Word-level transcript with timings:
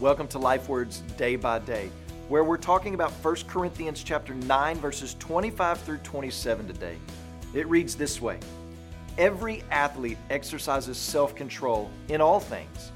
Welcome 0.00 0.28
to 0.28 0.38
Life 0.38 0.68
Words 0.68 1.00
Day 1.16 1.34
by 1.34 1.58
Day, 1.58 1.90
where 2.28 2.44
we're 2.44 2.56
talking 2.56 2.94
about 2.94 3.10
1 3.10 3.34
Corinthians 3.48 4.04
chapter 4.04 4.32
9 4.32 4.76
verses 4.76 5.16
25 5.18 5.80
through 5.80 5.98
27 5.98 6.68
today. 6.68 6.96
It 7.52 7.66
reads 7.66 7.96
this 7.96 8.22
way: 8.22 8.38
Every 9.18 9.64
athlete 9.72 10.18
exercises 10.30 10.98
self-control 10.98 11.90
in 12.10 12.20
all 12.20 12.38
things. 12.38 12.92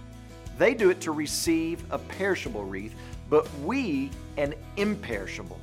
They 0.58 0.74
do 0.74 0.90
it 0.90 1.00
to 1.00 1.10
receive 1.10 1.82
a 1.90 1.98
perishable 1.98 2.64
wreath, 2.64 2.94
but 3.28 3.52
we 3.64 4.08
an 4.36 4.54
imperishable. 4.76 5.58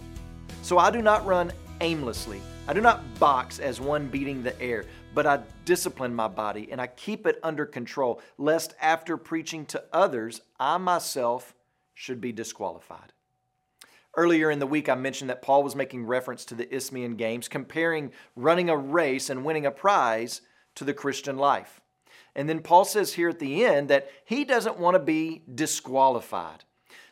So 0.62 0.78
I 0.78 0.92
do 0.92 1.02
not 1.02 1.26
run 1.26 1.54
aimlessly. 1.80 2.42
I 2.70 2.74
do 2.74 2.82
not 2.82 3.20
box 3.20 3.58
as 3.58 3.82
one 3.82 4.10
beating 4.10 4.44
the 4.44 4.62
air, 4.62 4.86
but 5.16 5.26
I 5.26 5.40
discipline 5.66 6.14
my 6.14 6.28
body 6.28 6.70
and 6.72 6.80
I 6.80 6.86
keep 6.86 7.26
it 7.26 7.40
under 7.42 7.66
control, 7.66 8.22
lest 8.38 8.76
after 8.80 9.18
preaching 9.18 9.66
to 9.66 9.84
others, 9.92 10.42
I 10.60 10.78
myself 10.78 11.56
should 11.96 12.22
be 12.22 12.32
disqualified. 12.32 13.12
Earlier 14.16 14.52
in 14.52 14.60
the 14.60 14.68
week, 14.68 14.88
I 14.88 14.94
mentioned 14.94 15.32
that 15.32 15.42
Paul 15.42 15.64
was 15.64 15.76
making 15.76 16.06
reference 16.06 16.46
to 16.46 16.54
the 16.54 16.72
Isthmian 16.72 17.16
Games, 17.16 17.48
comparing 17.48 18.12
running 18.36 18.70
a 18.70 18.78
race 18.78 19.32
and 19.32 19.44
winning 19.44 19.66
a 19.66 19.72
prize 19.72 20.42
to 20.76 20.84
the 20.84 20.94
Christian 20.94 21.40
life. 21.40 21.82
And 22.36 22.48
then 22.48 22.60
Paul 22.60 22.86
says 22.86 23.14
here 23.14 23.30
at 23.30 23.40
the 23.40 23.66
end 23.66 23.88
that 23.88 24.12
he 24.26 24.46
doesn't 24.46 24.78
want 24.78 24.94
to 24.94 25.00
be 25.00 25.42
disqualified. 25.56 26.66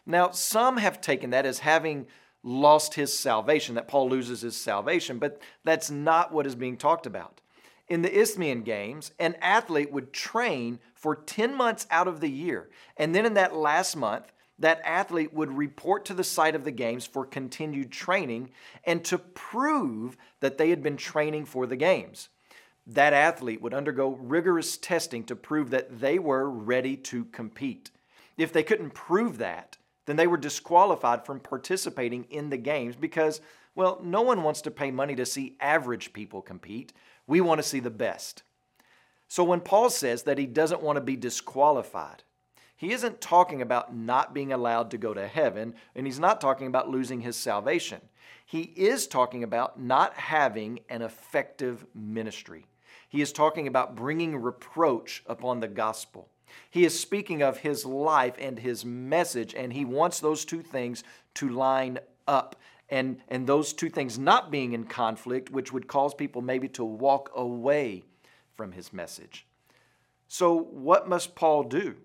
Now, 0.05 0.29
some 0.29 0.77
have 0.77 1.01
taken 1.01 1.31
that 1.31 1.47
as 1.47 1.57
having 1.59 2.05
lost 2.47 2.93
his 2.93 3.17
salvation, 3.17 3.75
that 3.75 3.89
Paul 3.89 4.09
loses 4.09 4.41
his 4.41 4.55
salvation, 4.55 5.19
but 5.19 5.41
that's 5.65 5.91
not 5.91 6.31
what 6.31 6.47
is 6.47 6.55
being 6.55 6.77
talked 6.77 7.05
about. 7.05 7.41
In 7.89 8.01
the 8.01 8.19
Isthmian 8.19 8.63
Games, 8.63 9.11
an 9.19 9.35
athlete 9.41 9.91
would 9.91 10.13
train 10.13 10.79
for 10.95 11.15
10 11.15 11.55
months 11.55 11.85
out 11.91 12.07
of 12.07 12.21
the 12.21 12.29
year. 12.29 12.69
And 12.95 13.13
then 13.13 13.25
in 13.25 13.33
that 13.33 13.55
last 13.55 13.95
month, 13.95 14.31
that 14.59 14.81
athlete 14.83 15.33
would 15.33 15.51
report 15.51 16.05
to 16.05 16.13
the 16.13 16.23
site 16.23 16.55
of 16.55 16.63
the 16.63 16.71
games 16.71 17.05
for 17.05 17.25
continued 17.25 17.91
training 17.91 18.49
and 18.85 19.03
to 19.05 19.17
prove 19.17 20.17
that 20.39 20.57
they 20.57 20.69
had 20.69 20.81
been 20.81 20.97
training 20.97 21.45
for 21.45 21.67
the 21.67 21.75
games. 21.75 22.29
That 22.87 23.13
athlete 23.13 23.61
would 23.61 23.73
undergo 23.73 24.11
rigorous 24.21 24.77
testing 24.77 25.25
to 25.25 25.35
prove 25.35 25.69
that 25.71 25.99
they 25.99 26.17
were 26.17 26.49
ready 26.49 26.95
to 26.97 27.25
compete. 27.25 27.91
If 28.37 28.53
they 28.53 28.63
couldn't 28.63 28.91
prove 28.91 29.37
that, 29.39 29.77
then 30.07 30.15
they 30.15 30.25
were 30.25 30.37
disqualified 30.37 31.25
from 31.25 31.39
participating 31.39 32.23
in 32.31 32.49
the 32.49 32.57
games 32.57 32.95
because, 32.95 33.41
well, 33.75 33.99
no 34.01 34.23
one 34.23 34.41
wants 34.41 34.61
to 34.61 34.71
pay 34.71 34.89
money 34.89 35.15
to 35.15 35.25
see 35.25 35.57
average 35.59 36.13
people 36.13 36.41
compete. 36.41 36.93
We 37.27 37.41
want 37.41 37.59
to 37.59 37.67
see 37.67 37.81
the 37.81 37.91
best. 37.91 38.41
So 39.27 39.43
when 39.43 39.59
Paul 39.59 39.89
says 39.89 40.23
that 40.23 40.37
he 40.37 40.45
doesn't 40.45 40.81
want 40.81 40.95
to 40.95 41.01
be 41.01 41.17
disqualified, 41.17 42.23
he 42.77 42.93
isn't 42.93 43.19
talking 43.19 43.61
about 43.61 43.93
not 43.93 44.33
being 44.33 44.53
allowed 44.53 44.91
to 44.91 44.97
go 44.97 45.13
to 45.13 45.27
heaven, 45.27 45.75
and 45.93 46.05
he's 46.05 46.19
not 46.19 46.39
talking 46.39 46.67
about 46.67 46.89
losing 46.89 47.21
his 47.21 47.35
salvation. 47.35 47.99
He 48.45 48.61
is 48.61 49.07
talking 49.07 49.43
about 49.43 49.77
not 49.77 50.13
having 50.13 50.79
an 50.87 51.01
effective 51.01 51.85
ministry. 51.93 52.65
He 53.09 53.21
is 53.21 53.33
talking 53.33 53.67
about 53.67 53.95
bringing 53.95 54.37
reproach 54.37 55.23
upon 55.27 55.59
the 55.59 55.67
gospel. 55.67 56.29
He 56.69 56.85
is 56.85 56.99
speaking 56.99 57.41
of 57.41 57.57
his 57.57 57.85
life 57.85 58.35
and 58.39 58.59
his 58.59 58.85
message, 58.85 59.53
and 59.53 59.73
he 59.73 59.85
wants 59.85 60.19
those 60.19 60.45
two 60.45 60.61
things 60.61 61.03
to 61.35 61.49
line 61.49 61.99
up. 62.27 62.55
And, 62.89 63.21
and 63.27 63.45
those 63.45 63.73
two 63.73 63.89
things 63.89 64.17
not 64.17 64.49
being 64.49 64.73
in 64.73 64.85
conflict, 64.85 65.49
which 65.49 65.73
would 65.73 65.87
cause 65.87 66.13
people 66.13 66.41
maybe 66.41 66.69
to 66.69 66.85
walk 66.85 67.31
away 67.35 68.03
from 68.55 68.71
his 68.71 68.93
message. 68.93 69.45
So, 70.27 70.55
what 70.55 71.07
must 71.07 71.35
Paul 71.35 71.63
do? 71.63 71.95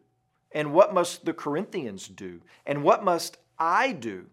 And 0.52 0.72
what 0.72 0.92
must 0.92 1.24
the 1.24 1.32
Corinthians 1.32 2.08
do? 2.08 2.40
And 2.66 2.82
what 2.82 3.04
must 3.04 3.38
I 3.58 3.92
do? 3.92 4.26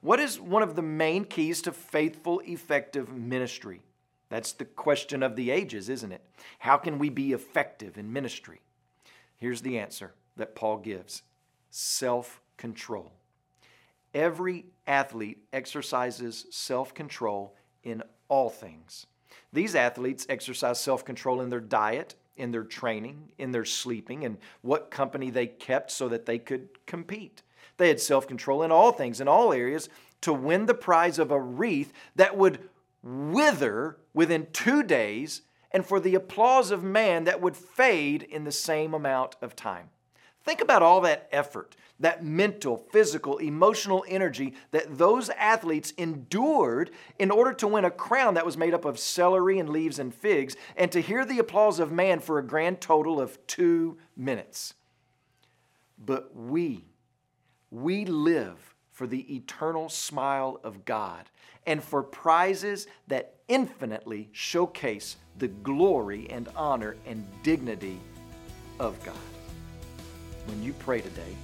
What 0.00 0.20
is 0.20 0.40
one 0.40 0.62
of 0.62 0.76
the 0.76 0.82
main 0.82 1.24
keys 1.24 1.60
to 1.62 1.72
faithful, 1.72 2.40
effective 2.44 3.12
ministry? 3.12 3.82
That's 4.30 4.52
the 4.52 4.64
question 4.64 5.22
of 5.22 5.36
the 5.36 5.50
ages, 5.50 5.88
isn't 5.88 6.12
it? 6.12 6.24
How 6.60 6.78
can 6.78 6.98
we 6.98 7.10
be 7.10 7.32
effective 7.32 7.98
in 7.98 8.12
ministry? 8.12 8.60
Here's 9.40 9.62
the 9.62 9.78
answer 9.78 10.12
that 10.36 10.54
Paul 10.54 10.76
gives 10.76 11.22
self 11.70 12.40
control. 12.56 13.10
Every 14.14 14.66
athlete 14.86 15.38
exercises 15.52 16.46
self 16.50 16.94
control 16.94 17.56
in 17.82 18.02
all 18.28 18.50
things. 18.50 19.06
These 19.52 19.74
athletes 19.74 20.26
exercise 20.28 20.78
self 20.78 21.04
control 21.04 21.40
in 21.40 21.48
their 21.48 21.60
diet, 21.60 22.14
in 22.36 22.52
their 22.52 22.64
training, 22.64 23.32
in 23.38 23.50
their 23.50 23.64
sleeping, 23.64 24.24
and 24.24 24.36
what 24.60 24.90
company 24.90 25.30
they 25.30 25.46
kept 25.46 25.90
so 25.90 26.08
that 26.08 26.26
they 26.26 26.38
could 26.38 26.68
compete. 26.86 27.42
They 27.78 27.88
had 27.88 28.00
self 28.00 28.28
control 28.28 28.62
in 28.62 28.70
all 28.70 28.92
things, 28.92 29.22
in 29.22 29.28
all 29.28 29.54
areas, 29.54 29.88
to 30.20 30.34
win 30.34 30.66
the 30.66 30.74
prize 30.74 31.18
of 31.18 31.30
a 31.30 31.40
wreath 31.40 31.94
that 32.16 32.36
would 32.36 32.68
wither 33.02 33.96
within 34.12 34.48
two 34.52 34.82
days 34.82 35.42
and 35.72 35.86
for 35.86 36.00
the 36.00 36.14
applause 36.14 36.70
of 36.70 36.82
man 36.82 37.24
that 37.24 37.40
would 37.40 37.56
fade 37.56 38.22
in 38.22 38.44
the 38.44 38.52
same 38.52 38.94
amount 38.94 39.36
of 39.40 39.54
time. 39.54 39.90
Think 40.42 40.60
about 40.60 40.82
all 40.82 41.02
that 41.02 41.28
effort, 41.32 41.76
that 42.00 42.24
mental, 42.24 42.78
physical, 42.78 43.38
emotional 43.38 44.04
energy 44.08 44.54
that 44.70 44.96
those 44.96 45.28
athletes 45.30 45.92
endured 45.98 46.90
in 47.18 47.30
order 47.30 47.52
to 47.52 47.68
win 47.68 47.84
a 47.84 47.90
crown 47.90 48.34
that 48.34 48.46
was 48.46 48.56
made 48.56 48.72
up 48.72 48.86
of 48.86 48.98
celery 48.98 49.58
and 49.58 49.68
leaves 49.68 49.98
and 49.98 50.14
figs, 50.14 50.56
and 50.76 50.90
to 50.92 51.00
hear 51.00 51.24
the 51.24 51.38
applause 51.38 51.78
of 51.78 51.92
man 51.92 52.20
for 52.20 52.38
a 52.38 52.46
grand 52.46 52.80
total 52.80 53.20
of 53.20 53.46
two 53.46 53.98
minutes. 54.16 54.74
But 55.98 56.34
we, 56.34 56.86
we 57.70 58.06
live 58.06 58.74
for 59.00 59.06
the 59.06 59.34
eternal 59.34 59.88
smile 59.88 60.60
of 60.62 60.84
God 60.84 61.24
and 61.64 61.82
for 61.82 62.02
prizes 62.02 62.86
that 63.08 63.32
infinitely 63.48 64.28
showcase 64.32 65.16
the 65.38 65.48
glory 65.48 66.28
and 66.28 66.50
honor 66.54 66.96
and 67.06 67.26
dignity 67.42 67.98
of 68.78 69.02
God. 69.02 69.16
When 70.44 70.62
you 70.62 70.74
pray 70.74 71.00
today, 71.00 71.34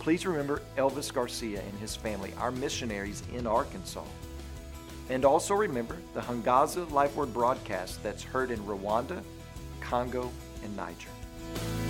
please 0.00 0.26
remember 0.26 0.62
Elvis 0.76 1.14
Garcia 1.14 1.60
and 1.60 1.78
his 1.78 1.94
family, 1.94 2.34
our 2.38 2.50
missionaries 2.50 3.22
in 3.32 3.46
Arkansas. 3.46 4.02
And 5.10 5.24
also 5.24 5.54
remember 5.54 5.98
the 6.12 6.22
Hungaza 6.22 6.90
Life 6.90 7.14
Word 7.14 7.32
broadcast 7.32 8.02
that's 8.02 8.24
heard 8.24 8.50
in 8.50 8.58
Rwanda, 8.64 9.22
Congo, 9.80 10.28
and 10.64 10.76
Niger. 10.76 11.83